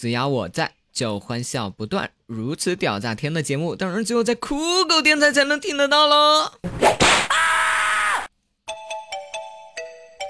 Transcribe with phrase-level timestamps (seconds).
[0.00, 2.08] 只要我在，就欢笑不断。
[2.26, 4.56] 如此屌炸天的节目，当然只有在酷
[4.88, 6.52] 狗电台才能听得到喽。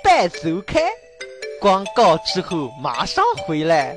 [0.03, 0.81] 半周开，
[1.61, 3.95] 广告之后马上回来。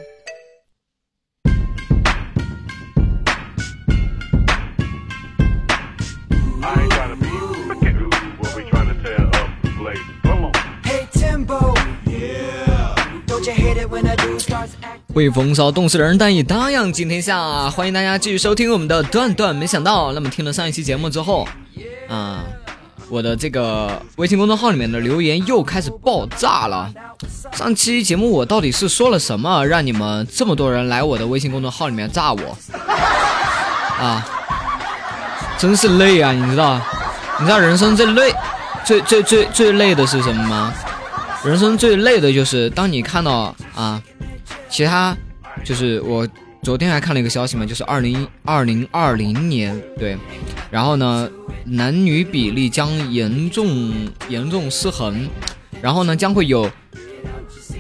[15.14, 17.70] 为风骚动世人，但以大样惊天下。
[17.70, 20.14] 欢迎大家继续收听我们的段段没想到。
[20.14, 21.46] 那么听了上一期节目之后，
[22.08, 22.44] 啊，
[23.10, 26.90] 我的这个微信公众号里面的留言又开始爆炸了。
[27.52, 32.58] 上期节目我到底是说了什么，让你们这么多人来我的微信公众号里面炸我？
[34.00, 34.26] 啊，
[35.58, 36.32] 真是累啊！
[36.32, 36.80] 你知道，
[37.38, 38.34] 你知道人生最累、
[38.86, 40.74] 最最最最累的是什么吗？
[41.44, 44.02] 人生最累的就是当你看到啊。
[44.72, 45.16] 其他
[45.66, 46.26] 就是我
[46.64, 50.18] 昨天还看了一个消息嘛，就是二零二零二零年对，
[50.72, 51.30] 然后呢，
[51.66, 53.94] 男女比例将严重
[54.30, 55.28] 严重失衡，
[55.82, 56.72] 然后呢，将会有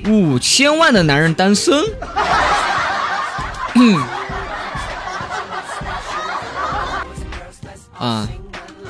[0.05, 1.73] 五千万的男人单身。
[7.97, 8.27] 啊，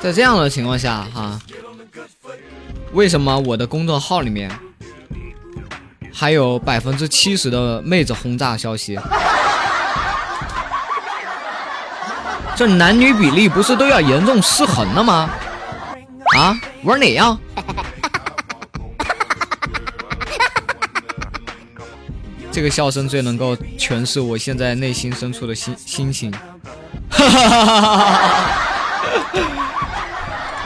[0.02, 1.38] 在这样的情况下哈，
[2.92, 4.50] 为什么我的公众号里面？
[6.12, 8.98] 还有百分之七十的妹子轰炸消息，
[12.54, 15.30] 这男女比例不是都要严重失衡了吗？
[16.36, 17.38] 啊，玩哪样？
[22.52, 26.32] 这个笑声最能够诠释我现在内心深处的心心情。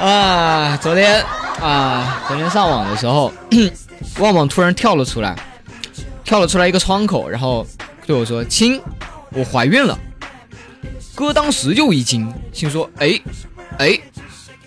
[0.00, 1.25] 啊，昨天
[1.62, 3.33] 啊，昨天上网的时候。
[4.19, 5.36] 旺旺突然跳了出来，
[6.25, 7.67] 跳了出来一个窗口，然后
[8.06, 8.81] 对我说：“亲，
[9.33, 9.98] 我怀孕了。”
[11.14, 13.20] 哥当时就一惊，心说：“哎，
[13.78, 13.98] 哎，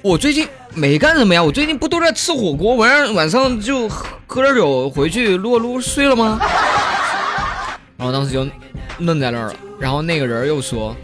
[0.02, 3.90] 我最近没干什么呀，我最近不都在吃火锅，晚上晚上就
[4.28, 6.40] 喝点酒，回去撸撸睡了吗？”
[7.98, 8.48] 然后当时就
[9.00, 9.56] 愣在那儿了。
[9.80, 10.96] 然后那个人又说：“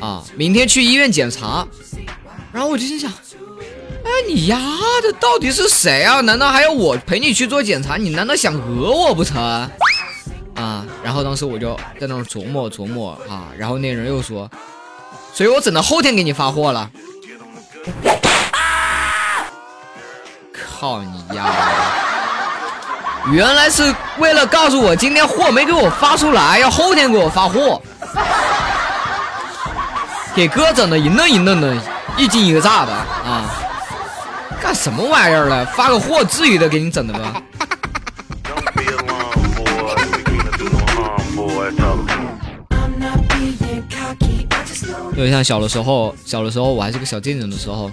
[0.00, 1.66] 啊，明天去医院检查。”
[2.52, 3.10] 然后我就心想。
[4.04, 4.56] 哎，你丫
[5.02, 6.20] 的到底是谁啊？
[6.20, 7.96] 难道还要我陪你去做检查？
[7.96, 9.42] 你难道想讹我不成？
[10.54, 10.84] 啊！
[11.02, 14.48] 然后当时我就在那儿琢磨琢磨啊，然后那人又说，
[15.32, 16.90] 所以我只能后天给你发货了。
[20.52, 23.32] 靠你丫的！
[23.32, 27.80] 原来是为了告诉我今天货没给我发出来，要后天给我发货，
[30.34, 31.76] 给哥整的一愣一愣的，
[32.16, 33.50] 一惊一乍的啊！
[34.62, 35.66] 干什么玩意儿了？
[35.66, 37.42] 发个货至于的给你整的吗？
[45.16, 47.90] 就像小的时候，小的时候我还是个小贱人的时候，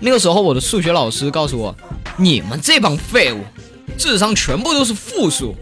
[0.00, 1.74] 那个时候我的数学老师告诉我，
[2.16, 3.44] 你们这帮废物，
[3.96, 5.54] 智商全部都是负数。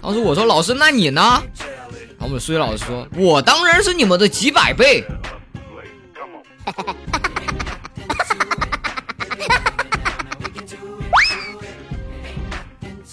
[0.00, 1.20] 当时我说老师，那你呢？
[1.20, 5.04] 然后我们数学老师说，我当然是你们的几百倍。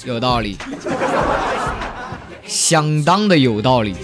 [0.06, 0.58] 有道理，
[2.46, 3.96] 相当的有道理。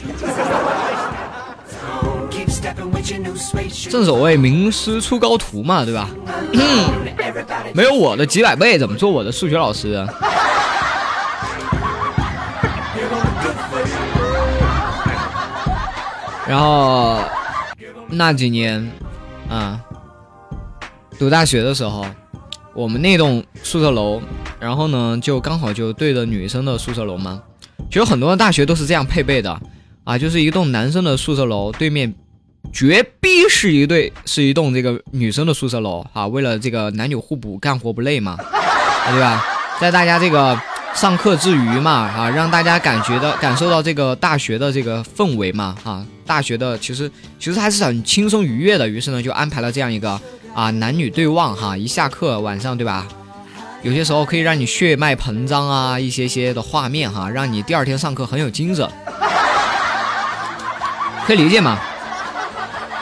[3.90, 6.10] 正所谓名师出高徒嘛，对吧？
[7.74, 10.08] 没有我的几百倍，怎么做我的数学老师啊？
[16.48, 17.20] 然后
[18.10, 18.92] 那几年
[19.50, 19.80] 啊，
[21.20, 22.06] 读大学的时候，
[22.74, 24.22] 我们那栋宿舍楼。
[24.60, 27.42] 然后呢，就刚好就对着女生的宿舍楼嘛。
[27.90, 29.60] 其实很多的大学都是这样配备的
[30.04, 32.14] 啊，就是一栋男生的宿舍楼对面，
[32.72, 36.28] 绝逼是一对是一栋这个女生的宿舍楼啊。
[36.28, 39.46] 为了这个男女互补，干活不累嘛，啊对吧？
[39.80, 40.58] 在大家这个
[40.94, 48.88] 上课之余嘛，啊，让大家感觉到感受到这个大学的这个氛围嘛，啊，大学的其实其实还是很轻松愉悦的。
[48.88, 50.22] 于是呢，就安排了这样一个
[50.54, 53.08] 啊男女对望哈，一下课晚上对吧？
[53.84, 58.88] 有些时候可以让你血脉膨胀啊，一些些的画面哈，让你第二天上课很有精神，
[61.26, 61.80] 可以理解吗？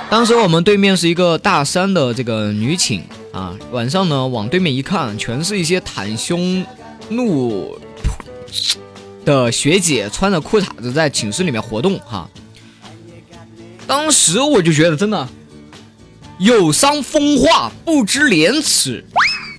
[0.10, 3.04] 当时我们对面是一个大三的这个女寝
[3.34, 6.66] 啊，晚上呢往对面一看，全是一些袒胸
[7.10, 7.78] 露
[9.26, 12.30] 的学姐，穿着裤衩子在寝室里面活动哈。
[13.86, 15.28] 当时我就觉得真的
[16.40, 19.06] 有伤风化，不知廉耻。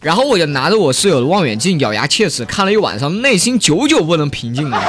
[0.00, 4.82] 然后我就拿着我室友的望远镜，咬牙切齿看了一晚上，内心久久不能平静啊！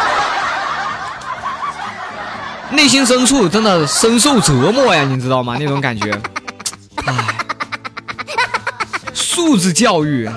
[2.71, 5.57] 内心深处真的深受折磨呀，你知道吗？
[5.59, 6.17] 那种感觉，
[7.05, 7.35] 唉，
[9.13, 10.29] 素质教育。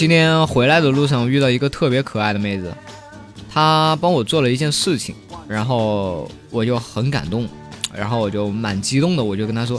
[0.00, 2.72] 今天回来的路上遇到一个特别可爱的妹子，
[3.52, 5.14] 她帮我做了一件事情，
[5.46, 7.46] 然后我就很感动，
[7.92, 9.78] 然后我就蛮激动的，我就跟她说，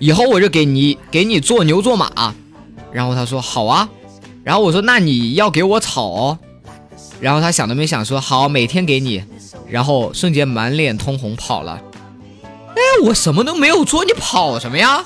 [0.00, 2.34] 以后我就给你给你做牛做马，
[2.90, 3.88] 然后她说好啊，
[4.42, 6.38] 然后我说那你要给我草哦，
[7.20, 9.22] 然后她想都没想说好，每天给你，
[9.68, 11.80] 然后瞬间满脸通红跑了，
[12.74, 15.04] 哎，我什么都没有做，你跑什么呀？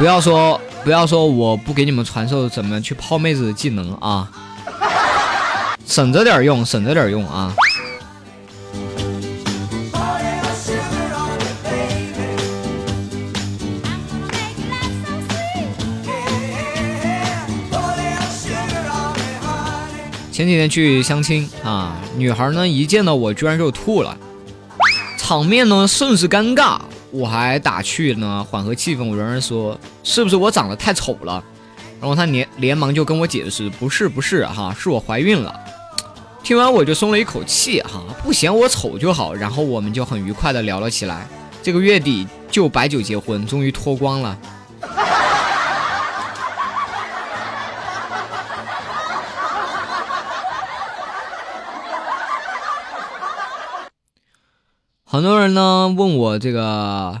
[0.00, 4.30] 不要说，不要说，我不给你们传授怎么去泡妹子的技能啊，
[5.86, 7.54] 省着点用，省着点用啊。
[20.32, 24.16] 前几天去相亲啊，女孩呢一见到我居然就吐了，
[25.18, 26.78] 场面呢甚是尴尬。
[27.10, 29.04] 我还打趣呢，缓和气氛。
[29.04, 31.42] 我仍然说，是不是我长得太丑了？
[32.00, 35.54] 然后他连连忙就跟我解释，不是不是哈，是我怀孕了。
[36.42, 39.34] 听完我就松了一口气哈，不嫌我丑就好。
[39.34, 41.28] 然后我们就很愉快的聊了起来。
[41.62, 44.38] 这个月底就白酒结婚，终于脱光了。
[55.10, 57.20] 很多人呢问我这个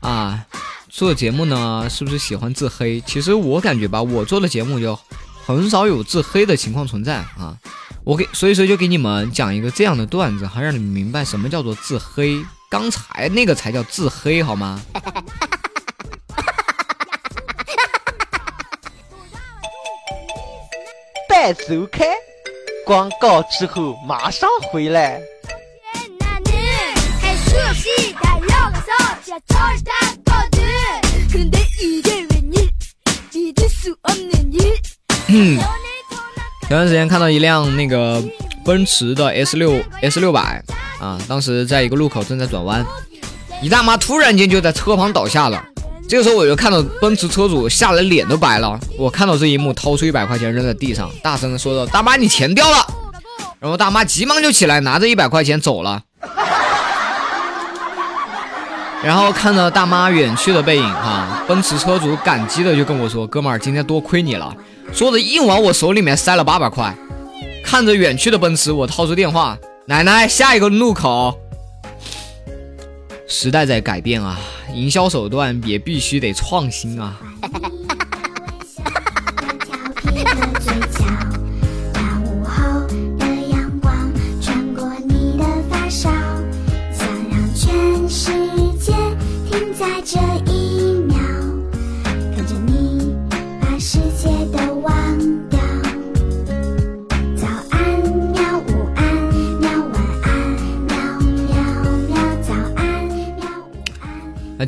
[0.00, 0.44] 啊，
[0.90, 3.00] 做节目呢是不是喜欢自黑？
[3.06, 4.98] 其实我感觉吧，我做的节目就
[5.46, 7.56] 很少有自黑的情况存在啊。
[8.04, 12.44] 我给所以说就给你们讲一个这样的段子，还让你们明白什么叫做自黑。
[12.70, 14.78] 刚才那个才叫自黑，好吗？
[21.26, 22.04] 半走开，
[22.84, 25.18] 广告之后马上回来。
[35.34, 35.58] 嗯，
[36.68, 38.22] 前段时间看到一辆那个
[38.64, 40.62] 奔驰的 S 六 S 六百
[41.00, 42.84] 啊，当时在一个路口正在转弯，
[43.62, 45.64] 一大妈突然间就在车旁倒下了。
[46.06, 48.78] 这个时候我就看到奔驰车主吓得脸都白了。
[48.98, 52.86] 我看到这一幕，掏出一百块钱扔在地上，大声的说道：“大妈，你钱掉了！”
[53.58, 56.02] 然后大妈急忙就起来，拿着一百块钱走了。
[59.04, 64.54] 然后看着大妈远去的背影，哈，奔驰车主感激的就跟我说：“哥们儿，今天多亏你了。”
[64.94, 66.94] 说着硬往我手里面塞了八百块。
[67.64, 71.36] 看着远去的奔驰，我掏出电话：“奶奶，下一个路口。”
[73.26, 74.38] 时代在改变啊，
[74.72, 77.18] 营销手段也必须得创新啊。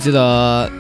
[0.05, 0.71] 记得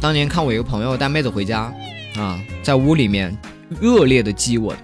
[0.00, 1.72] 当年看我一个朋友带妹子回家，
[2.16, 3.32] 啊，在屋里面
[3.80, 4.76] 热烈的激吻，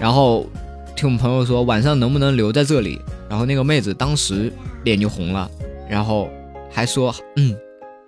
[0.00, 0.46] 然后
[0.94, 4.52] 听我们朋友说晚上能不能留在这里，然后那个妹子当时
[4.84, 5.50] 脸就红了，
[5.90, 6.30] 然后
[6.70, 7.56] 还说嗯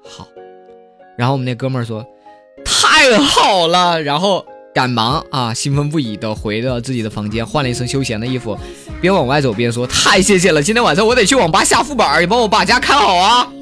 [0.08, 0.28] 好，
[1.18, 2.06] 然后我们那哥们儿说
[2.64, 8.56] 太好了，然后赶忙啊兴奋不已的回到自己的房间换了一身休闲的衣服，
[9.00, 13.52] 边往外走边说太谢谢了，今天晚上我得去网吧下副本，你帮我把家看好啊。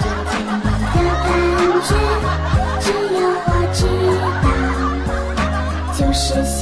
[0.00, 0.60] 最甜蜜
[0.94, 1.26] 的感
[1.82, 1.90] 觉
[2.80, 3.80] 只有我知
[4.12, 4.24] 道
[5.92, 6.58] 就是心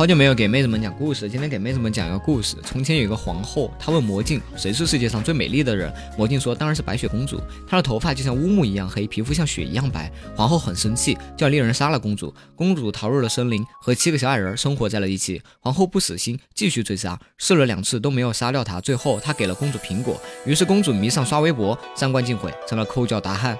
[0.00, 2.56] 好久没有给妹子们讲故事，今天给妹子们讲一个故事。
[2.64, 7.38] 从前有一个皇后，她问魔镜谁是世界上最美丽的人，魔镜说当然是白雪公主，
[7.68, 10.10] 她的头发就像乌木一样黑，皮肤像雪一样白。
[10.34, 12.34] 皇后很生气，叫猎人杀了公主。
[12.56, 15.42] 公主逃入了森林，和七个小矮人生活在了一起。
[15.60, 18.80] 皇后不死心，继续追杀，试了两次都没有杀掉她。
[18.80, 23.58] 最后她给了公主苹果，于是公主迷上刷微博，三观尽毁，成了抠脚大汉。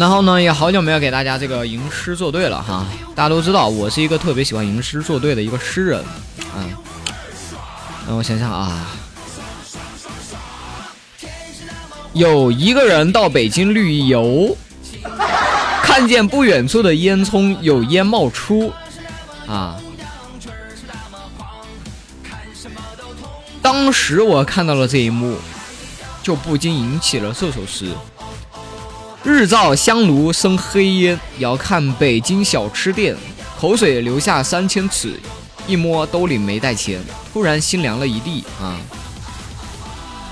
[0.00, 2.86] 然后呢，也好久没有给大家这个吟诗作对了哈。
[3.14, 6.02] 大家都知道，我是一个特别喜欢吟诗作对的一个诗人。
[6.56, 6.70] 嗯，
[8.08, 8.86] 让我想想啊，
[12.14, 14.56] 有一个人到北京旅游，
[15.82, 18.72] 看见不远处的烟囱有烟冒出，
[19.46, 19.76] 啊，
[23.60, 25.36] 当时我看到了这一幕，
[26.22, 27.88] 就不禁引起了这首诗。
[29.22, 33.14] 日照香炉生黑烟，遥看北京小吃店，
[33.60, 35.20] 口水流下三千尺，
[35.66, 36.98] 一摸兜里没带钱，
[37.30, 38.76] 突然心凉了一地啊！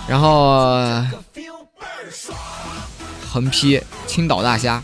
[0.09, 0.80] 然后
[3.30, 4.83] 横批：青岛大虾。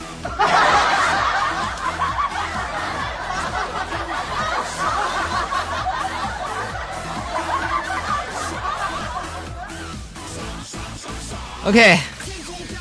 [11.65, 11.99] OK。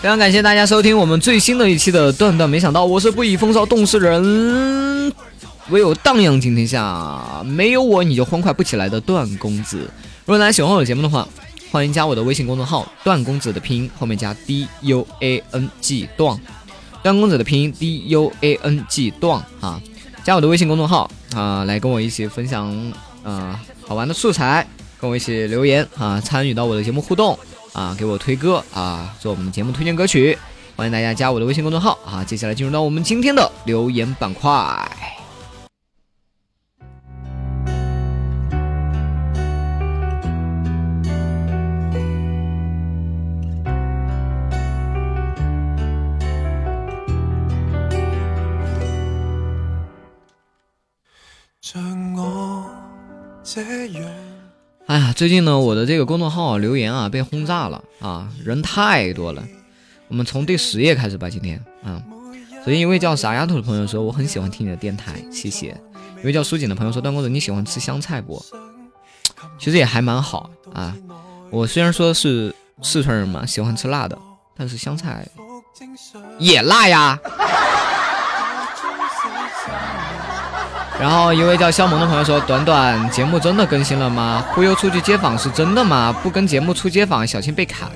[0.03, 5.13] 非常感谢大家收听我们最新的一期的段段，没想到我是不以风骚动世人，
[5.69, 9.77] 唯有荡漾惊天下，没有我你就欢快不起来的段公子。
[10.25, 11.25] 如果大家喜欢我的节目的话，
[11.72, 16.38] 欢迎加我的微信公众号“段公子”的拼音后面加 D U A N G 段，
[17.01, 19.81] 段公子的拼音 D U A N G 段哈，
[20.22, 22.93] 加我的微信公众号啊，来跟我一起分享
[23.24, 23.57] 啊
[23.88, 24.67] 好玩的素材，
[25.00, 27.39] 跟我一起留言啊，参与到我的节目互动。
[27.74, 30.38] 啊，给我推歌啊，做我们节目推荐歌曲，
[30.75, 32.24] 欢迎大家加我的微信公众号啊。
[32.24, 35.23] 接下来进入到我们今天的留言板块。
[55.15, 59.43] 最近呢，我的这个公众号留言啊被轰炸了啊，人太多了。
[60.08, 62.01] 我们从第十页开始吧，今天啊。
[62.65, 65.79] 首先一位叫傻丫头的朋友说，我很喜欢听你的电台，谢谢。
[66.22, 68.43] 一位叫苏锦的朋友说，段公子你喜欢吃香菜不？
[69.60, 70.96] 其实也还蛮好啊。
[71.51, 74.17] 我虽然说是四川人嘛，喜欢吃辣的，
[74.58, 75.27] 但是香菜
[76.39, 77.20] 也辣呀。
[81.00, 84.46] 然后一位叫肖萌的朋友说：“短短节目真的更新了吗？
[84.54, 86.16] 忽悠出去街访是真的吗？
[86.24, 87.90] 不跟节目出街访，小心被砍。”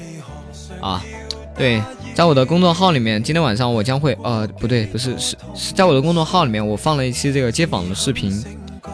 [0.81, 1.03] 啊，
[1.55, 1.81] 对，
[2.13, 4.17] 在我的公众号里面，今天晚上我将会……
[4.23, 8.43] 呃，不对，不是，是是在我的公众号里面，我放了一期这个街访的视频，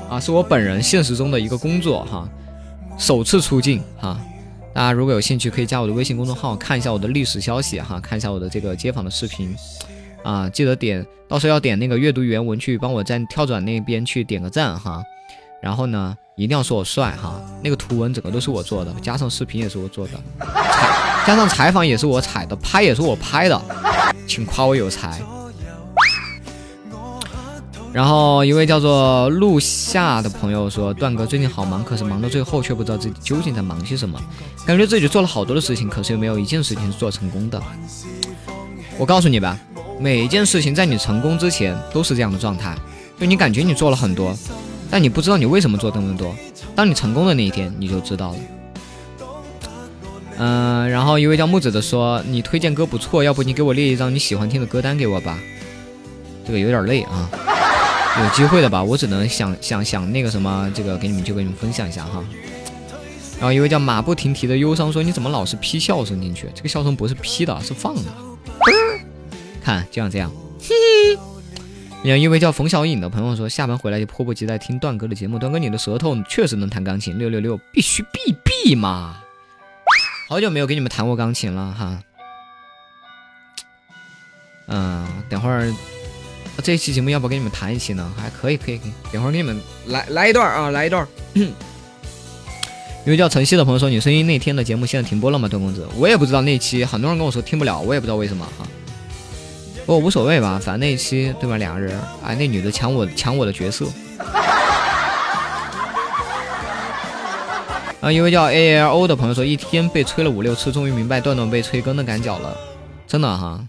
[0.09, 2.27] 啊，是我本人现实中的一个工作哈，
[2.97, 4.19] 首次出镜哈。
[4.73, 9.55] 大家如果有兴趣，可以加我的微信公众号看一下我的历史消息哈，看一下我的这个街访的视频。
[10.23, 15.03] 啊，记得点，到时候要点那个阅读原文去帮我在跳转那边去点个赞哈，
[15.61, 20.13] 然后呢，一定要说我帅哈，那个图文整个都是我做的，加上视频也是我做的，
[21.27, 23.61] 加上采访也是我采的，拍也是我拍的，
[24.27, 25.21] 请夸我有才。
[27.91, 34.19] 然后一位叫做陆夏的朋友说，段哥最近好忙，可是忙到最后却不知道自己究竟在忙些什么，
[34.65, 37.61] 感觉自己做了好多的事情，可是又没有一件事情是做成功的。
[38.97, 39.59] 我告诉你吧。
[39.99, 42.75] 每一件事情在你成功之前都是这样的状态，
[43.19, 44.37] 就你感觉你做了很多，
[44.89, 46.35] 但你不知道你为什么做这么多。
[46.75, 48.37] 当你成功的那一天，你就知道了。
[50.37, 55.39] 嗯，然后一位叫木子的说：“你推荐歌不错，要不你给我列一张你喜欢听的歌单给我吧？”
[56.45, 57.29] 这个有点累啊，
[58.19, 62.23] 有机会的吧，我只能想想想那个什么，这个给你们就给你们分享一下哈。
[63.39, 66.49] 然后一位叫马不停蹄的忧伤说：“你怎么老是 P 笑声进去？
[66.55, 68.01] 这个笑声不是 P 的，是放的。”
[69.63, 70.31] 看，就像这样。
[72.03, 75.39] 然后一位叫冯小颖的朋友说，下班回来就迫不及待听段哥的节目。
[75.39, 79.17] 段哥，你的舌头确实能弹钢琴，六六六，必须必必嘛！
[80.27, 81.99] 好久没有给你们弹过钢琴了哈。
[84.67, 85.73] 嗯，等会儿
[86.61, 88.13] 这一期节目要不要给你们弹一期呢？
[88.17, 88.91] 还可以，可以，可以。
[89.11, 91.07] 等会儿给你们来来一段啊，来一段。
[93.05, 98.67] 一位叫晨曦的朋友说：“你声音那天的节目现在停播了吗？”段公子，我也不知道那期很多人跟我说听不了，我也不知道为什么啊。
[99.85, 103.85] 不过无所谓吧，反正那一期对吧，两个人，哎，那女的抢我抢我的角色。
[107.99, 112.55] 啊，一位叫 A L O 的朋友说：“一天被催了五六次，终于明白段段被催更的感脚了，
[113.07, 113.61] 真的哈。”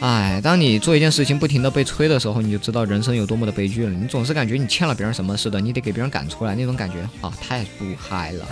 [0.00, 3.90] 哎，当你做一件事情不停的被催的时候，你就知道人生有多么的悲剧了。
[3.90, 8.44] 你总是感觉你欠了别人什么似的，你得给别人赶出来，那种感觉啊，太不嗨了。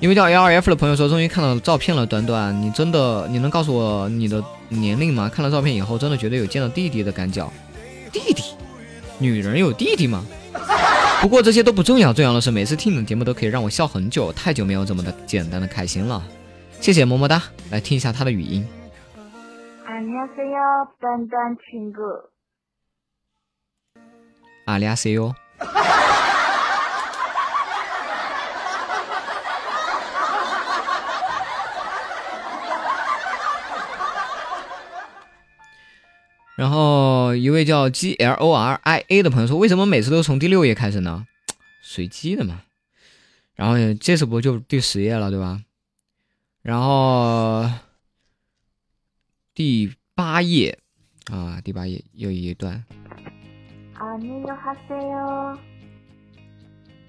[0.00, 5.28] 一位叫 L F 的朋友说：“终于看到照片了，短短，你真的你能告诉我你的年龄吗？
[5.28, 7.46] 看了照片以后，真的觉得有见到弟弟的感觉。
[8.10, 8.42] 弟弟，
[9.18, 10.24] 女人有弟弟吗？
[11.20, 16.22] 不过这些都不重要，重要的是每次听你的节目都可以让我笑很久，太久没有这么的简单的开心了。
[16.80, 18.66] 谢谢么么哒，来听一下他的语音。”
[19.86, 22.30] 안녕하세요短短亲哥。
[24.64, 25.34] 阿里阿塞哟。
[36.55, 41.27] 然后一位叫 G L O R I A 的朋友说：“为什么每次都从第六页开始呢？
[41.83, 42.61] 随机的嘛。”
[43.55, 45.61] 然后这次不就第十页了，对吧？
[46.61, 47.69] 然后。
[49.53, 50.77] 第八页
[51.31, 52.83] 啊，第八页又一段。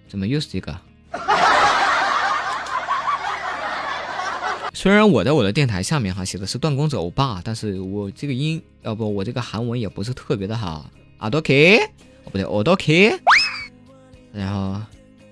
[0.06, 0.80] 怎么又是这个？
[4.76, 10.90] 虽然我在我的电台下面哈写的是段公子欧巴，但是我这个音要不我这个韩文也不是特别的好。
[11.16, 13.18] 阿多 K，哦不对，奥多 K。
[14.34, 14.78] 然后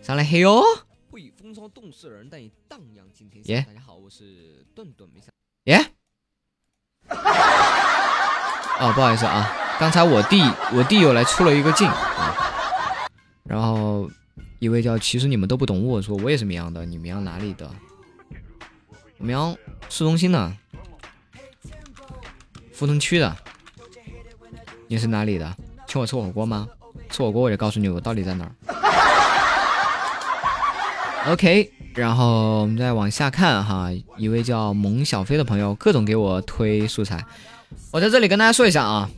[0.01, 0.63] 上来嘿哟。
[1.11, 3.67] 会风骚动世人，但以荡漾惊天下。
[3.71, 5.29] 大家好，我是顿顿没想。
[5.65, 5.77] 耶。
[8.81, 10.41] 哦，不好意思啊，刚才我弟
[10.73, 13.07] 我弟又来出了一个镜啊，
[13.45, 14.11] 然后
[14.59, 17.71] 一位叫其实你们都不懂我说我也是绵阳的，你绵阳哪里的？
[19.25, 19.57] 绵阳
[19.89, 20.53] 市中心的，
[22.73, 23.35] 富通区的。
[24.87, 25.57] 你是哪里的？
[25.89, 26.69] 请我吃火锅吗？
[27.09, 28.53] 吃火锅我就告诉你我到底在哪儿。
[31.33, 33.89] OK，然后我们再往下看哈，
[34.19, 37.25] 一位叫萌小飞的朋友各种给我推素材。
[37.93, 39.09] 我在这里跟大家说一下啊，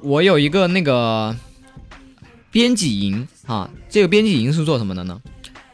[0.00, 1.36] 我有一个那个
[2.52, 5.20] 编辑营哈，这个编辑营是做什么的呢？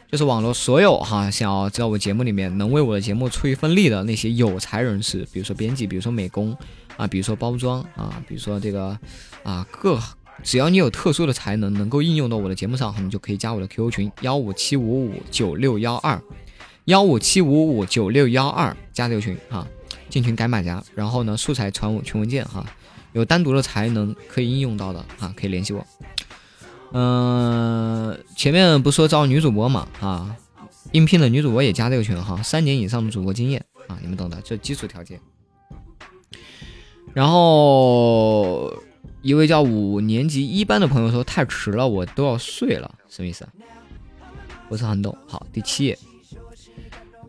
[0.09, 6.55] 就是网络所有哈想要在我节目里面能为我的节目出一份力的那些有才人士，比如说编辑，比如说美工
[6.95, 8.97] 啊，比如说包装啊，比如说这个
[9.43, 9.99] 啊各，
[10.43, 16.21] 只要你有特殊的才能能够应用到我的节目上，你就可以加我的 QQ 群幺五七五五九六幺二
[16.85, 19.67] 幺五七五五九六幺二加这个群哈。
[20.09, 22.65] 进群改马甲，然后呢，素材传我群文件哈，
[23.11, 25.85] 有单独的才能可以应用到的啊，可以联系我。
[26.93, 30.35] 嗯，前面不说招女主播嘛啊，
[30.93, 35.19] 应聘的女主播也加这个群哈，三年以上的主播经验啊，你们懂的，这基础条件。
[37.13, 38.71] 然后
[39.21, 43.47] 一位叫五年级一班的朋友说太迟了，我都要睡了，什么意思？
[44.69, 45.17] 不是很懂。
[45.27, 45.97] 好，第七页。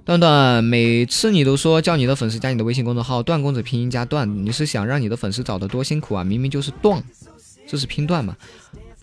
[0.05, 6.25] 段段，每次你都说叫你的粉丝加你的微信公众号“段公子”拼音加段，你是想让你的粉丝找的多辛苦啊？
[6.25, 7.03] 明明就是段，
[7.66, 8.35] 这是拼段嘛？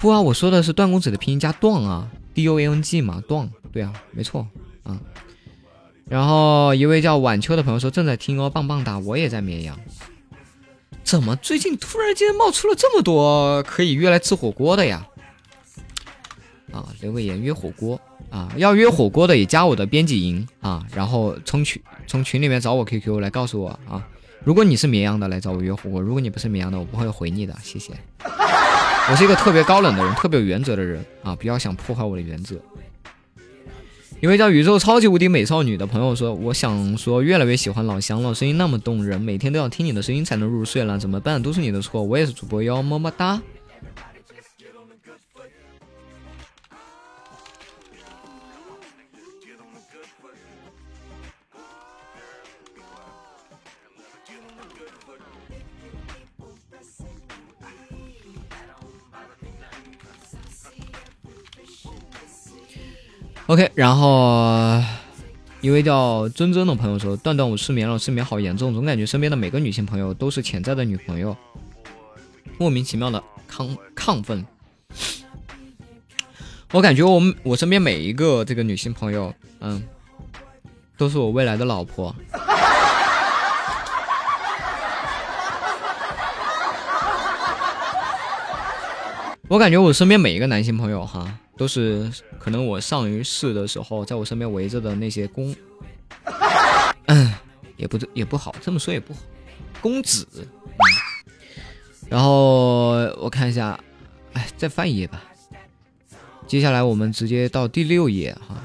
[0.06, 4.48] 不啊，我说的是段公子的拼音加段啊，D O A N G 嘛，段，对啊，没错
[4.84, 5.02] 啊。
[6.08, 9.76] 然后一位叫晚秋的朋友说正在听哦，棒棒哒，我也在绵阳。
[11.04, 15.08] 怎么最近突然间冒出了这么多可以约来吃火锅的呀？
[16.72, 18.00] 啊，刘伟言约火锅。
[18.30, 24.08] 啊，要约火锅的也加我的编辑营啊，然后从群从群里面找我 QQ 来告诉我啊。
[24.44, 27.94] 如果你是绵阳的，来找我约火锅；如果你不是绵阳的，我不会回你的，谢谢。
[29.08, 32.56] 我是一个特别高冷的人，特别有原则的人啊，不要想破坏我的原则。
[34.20, 41.42] 一位叫宇宙超级无敌美少女的朋友说：“我想说，越来越喜欢老乡了，声音那么动人，每天都要听你的声音才能入睡了，怎么办？
[41.42, 43.40] 都是你的错，我也是主播哟，么么哒。”
[63.48, 64.82] OK，然后
[65.62, 71.38] 一位叫珍珍的朋友说：“段段，我失眠了，失眠好严重，总感觉身边的每个女性朋友都是潜在的女朋友，
[72.58, 74.44] 莫名其妙的亢亢奋。
[76.74, 79.84] 我感觉我我身边每一个这个女性朋友，嗯，
[80.98, 82.16] 都是我未来的老婆。”
[89.48, 95.56] 我感觉我身边每一个男性朋友哈，都是可能我上一世的时候，在我身边围着的那些公，
[97.06, 97.34] 嗯，
[97.78, 99.20] 也不也不好，这么说也不好，
[99.82, 100.28] 公子。
[100.34, 100.48] 嗯、
[102.10, 103.80] 然后我看一下，
[104.34, 105.24] 哎，再翻一页吧。
[106.48, 108.62] 接下来我们直接到第六页哈。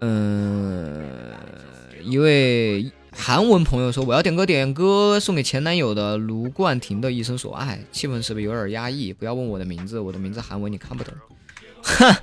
[0.00, 1.34] 嗯，
[2.04, 2.90] 一位。
[3.18, 9.12] 韩文朋友说：“我要点歌，点歌送给前男友的卢冠廷的一生所爱。”气氛是不是有点压抑？
[9.12, 11.12] 不要问我的名字，我的名字韩文你看不懂。
[11.82, 12.14] 哼，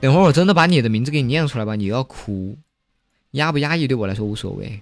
[0.00, 2.56] 等会儿我真的把你的名字给你念出来吧，你要哭。
[3.32, 4.80] 压不压抑对我来说无所谓。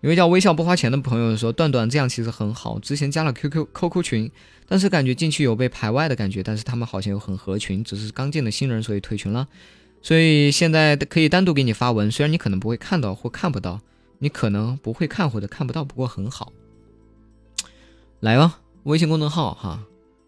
[0.00, 4.30] 一位叫微笑不花钱的朋友说：“段段这样其实很好，之前加了 QQ、QQ 群，
[4.66, 9.46] 但是感觉进去有被排外的感觉，但是他们好像又很合群，只是刚进的新人，所以退群了。”
[10.04, 13.80] 所以现在可以单独给你发文，虽然你可能不会看到或看不到，
[14.18, 16.52] 你可能不会看或者看不到，不过很好。
[18.20, 19.80] 来吧，微信公众号哈，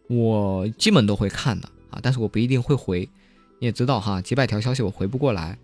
[0.08, 3.06] 我基本都会看的啊，但是我不一定会回。
[3.58, 5.58] 你也知道哈，几百条消息我回不过来，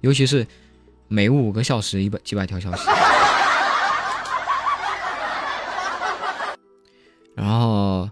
[0.00, 0.46] 尤其是
[1.06, 2.82] 每五个小时一百几百条消息。
[7.36, 8.08] 然后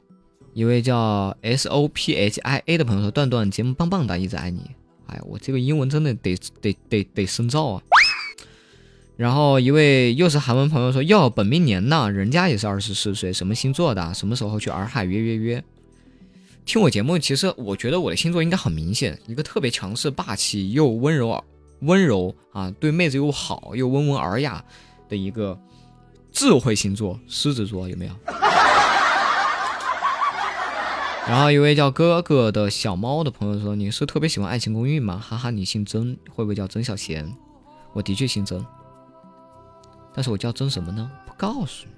[0.53, 4.73] 一位叫 S O P H I A 的朋友说：“段段节目棒棒的，一直爱你。”
[5.07, 7.83] 哎，我这个英文真的得得得得深造啊！
[9.16, 14.12] 然后一位又是韩文朋友说：“哟，本命年呢，人家也是二十四岁，什么星座的？
[14.12, 15.64] 什么时候去洱海约约约？”
[16.66, 21.42] 听我节目，其实我觉得我的星座应该很明显，一个特别强势、霸气又温柔、
[21.81, 24.62] 温柔啊，对妹子又好又温文尔雅
[25.09, 25.59] 的一个
[26.33, 28.12] 智慧星座——狮子座，有没有？
[31.29, 35.19] 然后一位叫哥哥的小猫的朋友说：“你是特别喜欢《爱情公寓》吗？
[35.19, 37.35] 哈哈，你姓曾，会不会叫曾小贤？
[37.93, 38.65] 我的确姓曾，
[40.15, 41.11] 但是我叫曾什么呢？
[41.27, 41.91] 不告诉你。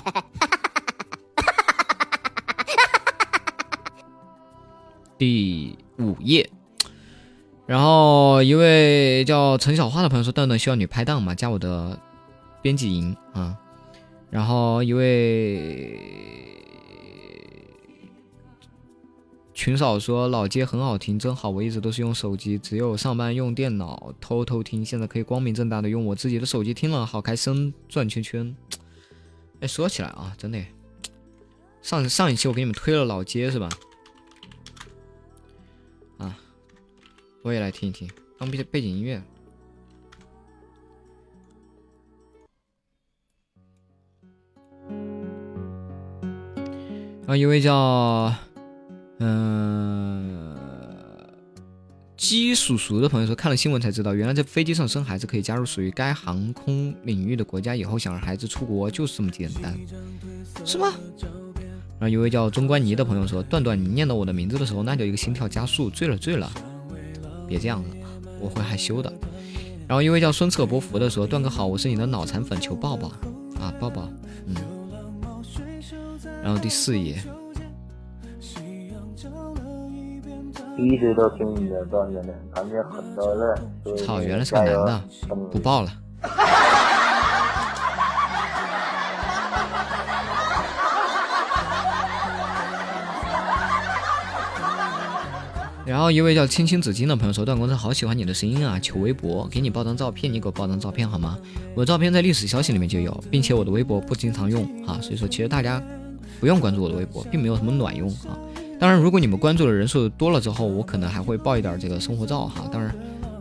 [5.18, 6.50] 第五页，
[7.66, 11.34] 然后一位叫陈小花的朋友说：“邓邓需要女拍档吗？
[11.34, 12.00] 加我的
[12.62, 13.58] 编辑营啊。”
[14.30, 16.00] 然后一位。
[19.54, 21.48] 群嫂说老街很好听，真好。
[21.48, 28.54] 我一直都是用手机，只有上班用电脑偷偷听，现在可以光明正大的用我自己的手机听了，好开心，转圈圈。
[29.60, 30.60] 哎，说起来啊，真的，
[31.80, 33.68] 上上一期我给你们推了老街是吧？
[36.18, 36.36] 啊，
[37.42, 39.22] 我也来听一听，当背背景音乐。
[47.28, 48.34] 啊，一位叫。
[49.18, 50.56] 嗯，
[52.16, 59.78] 鸡叔叔的朋友说，看了新闻才知道，原来在飞机上生孩子可以加入属于该航空领域的国家，以后想让孩子出国就是这么简单，
[60.64, 60.92] 是吗？
[62.00, 66.50] 然后一位叫中关妮的朋友说，段段，你念到我的名字的时候，那叫一个心跳加速，醉了醉了，
[67.46, 67.90] 别这样子，
[68.40, 69.12] 我会害羞的。
[69.86, 73.08] 然后一位叫孙策伯福的说，段哥好，我是你的脑残粉，求抱抱
[73.60, 74.10] 啊，抱抱，
[74.46, 74.56] 嗯。
[76.42, 77.22] 然后第四页。
[80.76, 83.54] 一直都听你的段子呢，感觉很多乐。
[83.96, 85.02] 操，原来是个男的，
[85.50, 85.90] 不报了。
[95.86, 101.38] 然后一位叫青青紫金的朋友说：“段公子好喜欢你的声音啊，求微博，给你报张照片，你给我报张照片好吗？
[101.74, 105.80] 我的照片在历史消息里面就有，并且我的微博不经常用啊，所以说其实大家
[106.40, 108.34] 不用关注我的微博，并没有什么卵用啊。”
[108.84, 112.68] 当然，如果你们关注的人数多了之后，我可能还会爆一点这个生活照哈。
[112.70, 112.94] 当然，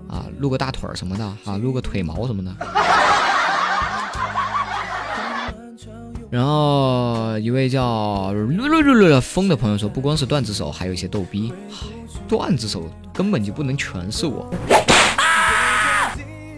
[0.08, 2.50] 啊，露个大腿儿什么的，啊，露个腿毛什么的。
[6.32, 11.52] 然后一位叫噜噜噜噜的风的朋友说，不光是段子手，还有一些逗逼。
[12.26, 14.50] 段子手根本就不能全是我。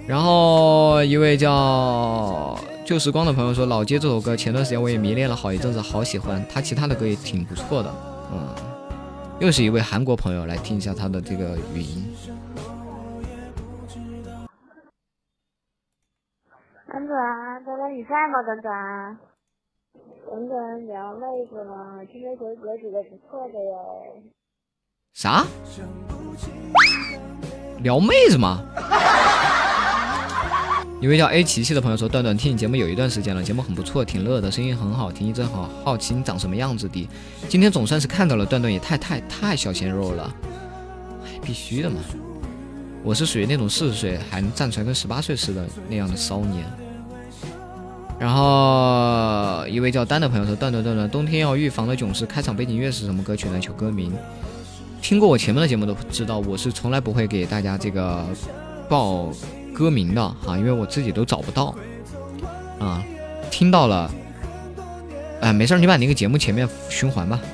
[0.05, 6.45] 然后一位叫旧时光的朋友说，老街这首歌前段时间我也迷恋了好一阵子，好喜欢。
[6.53, 7.91] 他其他的歌也挺不错的，
[8.31, 8.47] 嗯。
[9.39, 12.15] 又是一位韩国朋友，来听一下他的这个语音。
[16.87, 17.09] 等等，
[17.65, 18.41] 等等你在吗？
[18.47, 18.71] 等等，
[20.29, 21.99] 等等聊妹子吗？
[22.05, 24.23] 这边回国几个不错的哟。
[25.13, 25.43] 啥？
[27.83, 28.59] 撩妹子吗？
[31.05, 37.07] 一位叫 A 琪琪的朋友说：“段段听你节目有一段时间了，节目很不错，挺乐的，声音很好听，一直好好奇你长什么样子的。
[37.47, 40.35] 今天总算是看到了，段段也太太太小鲜肉了，
[41.43, 41.97] 必须的嘛！
[43.03, 46.65] 我是属于那种四十岁还能站出来跟十八岁似的那样的骚年。
[48.17, 53.59] 然后一位叫丹的朋友说：“段段段段，冬天要预防的囧事，开场背景乐是什么歌曲呢？
[53.59, 54.11] 求歌名。
[55.03, 58.25] 听过我前面的节目都知道，我是从来不会给大家这个
[58.89, 59.29] 报
[59.75, 61.75] 歌名的哈，因为我自己都找不到
[62.79, 63.03] 啊。
[63.51, 64.09] 听到了，
[65.41, 67.39] 哎，没事，你把那个节目前面循环吧。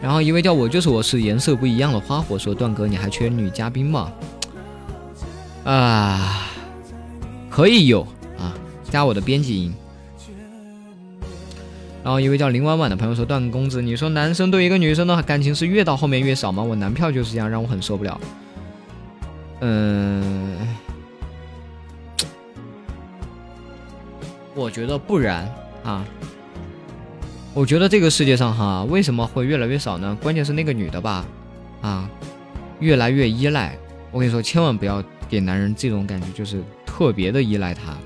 [0.00, 4.12] 然后一位叫我就是我是颜色不一样的花火说：段哥，你还缺女嘉宾吗？
[5.64, 6.46] 啊，
[7.50, 8.02] 可以有
[8.38, 8.54] 啊，
[8.90, 9.74] 加我的编辑音。
[12.02, 16.62] 然后一位叫林婉婉的朋友说：“段公子，你说男生对一个女生的感情是越到后面越少吗？
[16.62, 18.20] 我男票就是这样，让我很受不了。”
[19.66, 20.68] 嗯，
[24.54, 25.50] 我觉得不然
[25.82, 26.04] 啊。
[27.54, 30.14] 我觉得这个世界上哈，为什么会越来越少呢？
[30.20, 31.24] 关键是那个女的吧，
[31.80, 32.10] 啊，
[32.78, 33.74] 越来越依赖。
[34.10, 37.96] 我跟你说，千万不要给男人这种感觉，就是特别的依赖他。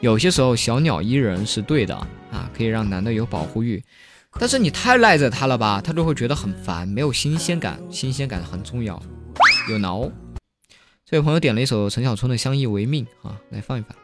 [0.00, 1.96] 有些时候小鸟依人是对的
[2.30, 3.82] 啊，可以让男的有保护欲。
[4.38, 7.80] 但是你太赖着他了吧，他就会觉得很烦，没有新鲜感。
[7.90, 9.02] 新鲜感很重要。
[9.68, 10.08] 有挠。
[11.10, 13.96] 这位朋友点了一首陈小春的《相依为命》啊，来放一放。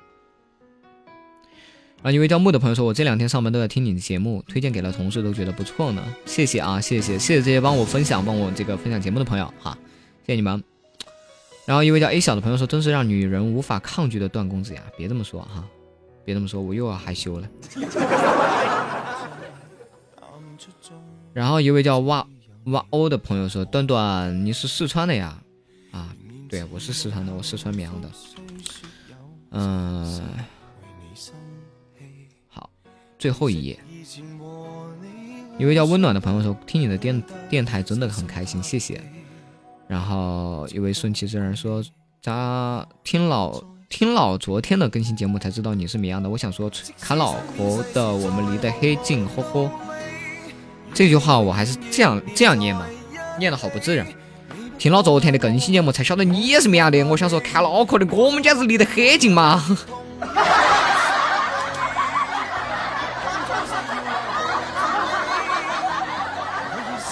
[2.03, 6.03] 啊，一位叫木的朋友说：“我这两天上班都在听你的节目，推荐给了同事，都觉得不错呢。
[6.25, 9.77] 谢谢啊，谢谢，谢谢这些帮我分享、帮我这个分享节目的朋友哈，
[10.23, 10.65] 谢谢你们。”
[11.69, 14.83] 然后一位叫 A 小的朋友说：“真是让女人无法抗拒的段公子呀！
[14.97, 15.63] 别这么说哈，
[16.25, 17.47] 别这么说，我又要害羞了。
[21.35, 22.27] ”然后一位叫哇
[22.65, 25.39] 哇欧的朋友说：“段段，你是四川的呀？
[26.55, 28.09] 对，我是四川的，我四川绵阳的。
[29.51, 30.23] 嗯。”
[32.47, 32.71] 好
[33.19, 33.77] 最后一页，
[35.59, 39.03] 一位叫温暖的朋友说：“听你的电电台真的很开心，谢谢。”
[39.89, 41.85] 然后一位顺其自然说
[42.23, 46.31] ：“咋听老听老昨天的更新节目才知道你是绵阳的？
[46.31, 49.69] 我想说砍老婆的我们离得黑近，呵呵。”
[50.95, 52.87] 这句话我还是这样这样念吧，
[53.41, 54.07] 念的好不自然。
[54.85, 57.03] 听了昨天的更新节目才晓得你也是绵阳的。
[57.05, 59.65] 我想说看脑壳的我们家是离得很近嘛。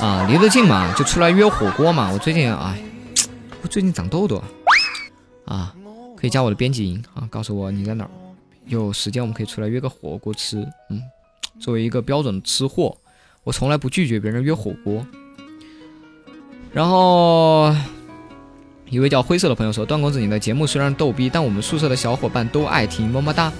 [0.02, 2.10] 啊，离得近嘛，就出来约火锅嘛。
[2.12, 2.78] 我最近哎，
[3.62, 4.44] 我最近长痘痘
[5.46, 5.74] 啊，
[6.14, 8.10] 可以加我的编辑营啊，告诉我你在哪儿，
[8.66, 10.58] 有时间我们可以出来约个火锅吃。
[10.90, 11.00] 嗯，
[11.58, 12.94] 作为一个标准吃货，
[13.42, 15.02] 我从来不拒绝别人约火锅。
[16.72, 17.74] 然后
[18.88, 23.52] 一位叫灰色的朋友说：“段公子，你的节目虽然逗逼，但我们宿舍的小伙伴都爱听，么么哒。”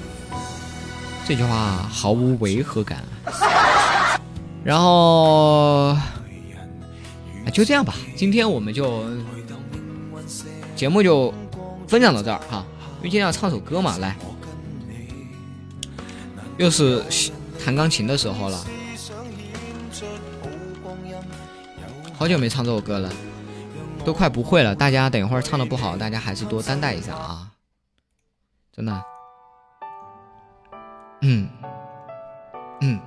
[1.26, 3.04] 这句话毫无违和感。
[4.64, 5.96] 然后。
[7.52, 9.04] 就这样吧，今天我们就
[10.76, 11.34] 节目就
[11.88, 12.64] 分享到这儿哈，
[13.00, 14.16] 因为今天要唱首歌嘛，来，
[16.56, 17.02] 又是
[17.62, 18.64] 弹钢琴的时候了，
[22.22, 23.10] 好久没唱这首歌了，
[24.04, 27.48] 都快不会了，大家等一会儿唱的不好，大家还是多担待一下啊，
[28.72, 29.02] 真的，
[31.22, 31.48] 嗯，
[32.80, 33.00] 嗯。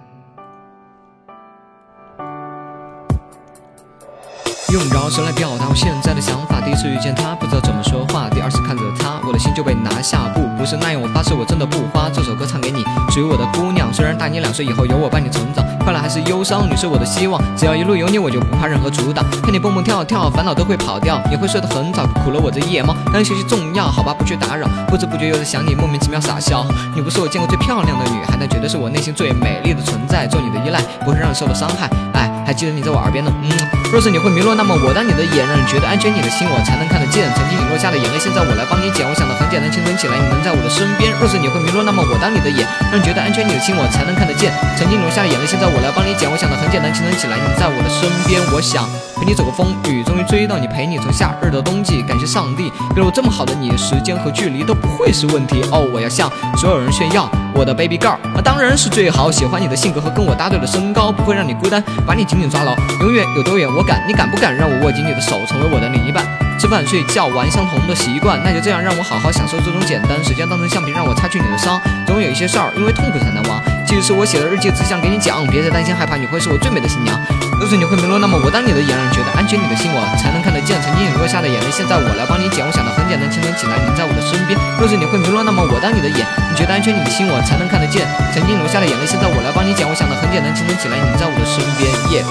[4.73, 6.59] 用饶舌来表达我现在的想法。
[6.59, 10.27] 第一次遇见他，不知道怎么说话；第二次看着他，我的心就被拿下。
[10.33, 12.09] 不，不是那样，我发誓我真的不花。
[12.09, 13.93] 这首歌唱给你，属于我的姑娘。
[13.93, 17.41] 虽然大你两岁，以后有我伴你成长，快乐还是忧伤，你是我的希望。
[17.55, 19.23] 只要一路有你，我就不怕任何阻挡。
[19.43, 21.21] 看你蹦蹦跳跳，烦恼都会跑掉。
[21.29, 22.95] 你会睡得很早，苦了我这夜猫。
[23.05, 24.67] 当然休息重要，好吧，不去打扰。
[24.87, 26.65] 不知不觉又在想你，莫名其妙傻笑。
[26.95, 30.25] 你不是我见过最漂亮的女孩，但绝对是我内心最美丽的存在。
[30.27, 31.89] 做你的依赖，不会让你受到伤害。
[32.13, 33.51] 哎，还记得你在我耳边呢，嗯。
[33.91, 37.29] 若是你会迷路，那么我当你的眼，让你觉得安全，你的心我才能看得见。
[37.35, 39.07] 曾经你落下的眼泪，现在我来帮你捡。
[39.07, 41.11] 我想的很简单，清晨起来，你能在我的身边。
[41.19, 44.53] 若是你会迷路，那么我当你的眼，让你觉得安全，你的心我才能看得见。
[44.77, 46.29] 曾经流下的眼泪，现在我来帮你捡。
[46.29, 48.39] 我想的很简单，清晨起来，你在我的身边。
[48.53, 52.03] 我想陪你走过风雨，终于追到你，陪你从夏日到冬季。
[52.03, 55.65] 感谢上帝给了我这么好的你，时间和距离都不会是问题。
[55.71, 59.31] 哦，我要向所有人炫耀我的 baby girl，当然是最好。
[59.31, 62.75] 喜欢你的性格和跟我搭对的身高，不会让你孤单，把你紧紧抓牢。
[63.01, 66.23] 永远有多远我敢，你敢不敢让我握紧你的手，成为我的另一半？
[66.57, 70.23] 吃饭、睡觉、玩相同的习惯，那就这样让我好好享受这种简单。
[70.23, 71.81] 时间当成橡皮，让我擦去你的伤。
[72.07, 73.59] 总有一些事儿，因为痛苦才难忘。
[73.85, 75.45] 即使是我写的日记，只想给你讲。
[75.47, 77.19] 别再担心害怕，你会是我最美的新娘。
[77.59, 80.79] 若是你会迷路，那么我当你的眼，让你觉得安全，你的心我才能看得见。
[80.81, 82.65] 曾经你落下的眼泪，现在我来帮你捡。
[82.65, 84.55] 我想的很简单，清晨起来，你在我的身边。
[84.79, 88.07] 若是你会迷路，那么我当你的眼，你觉得安全，你的心我才能看得见。
[88.35, 89.87] 曾经流下的眼泪，现在我来帮你捡。
[89.87, 91.89] 我想的很简单，清晨起来，你在我的身边。
[92.11, 92.21] 耶，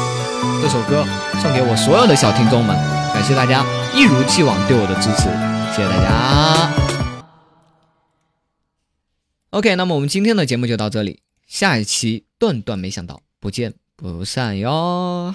[0.61, 1.03] 这首歌
[1.41, 2.77] 送给我所有的小听众们，
[3.15, 3.65] 感谢大家。
[3.95, 5.31] 一如既往对我的支持，
[5.75, 6.71] 谢谢大家。
[9.49, 15.35] OK，那么我们今天的节目就到这里，下一期段段没想到，不见不散哟。